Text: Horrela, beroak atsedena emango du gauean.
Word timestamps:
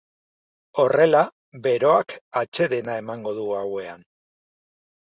Horrela, 0.83 1.21
beroak 1.69 2.17
atsedena 2.43 2.99
emango 3.05 3.39
du 3.41 3.47
gauean. 3.55 4.07